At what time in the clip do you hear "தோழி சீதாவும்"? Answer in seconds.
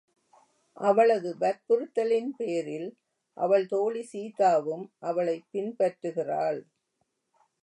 3.65-4.91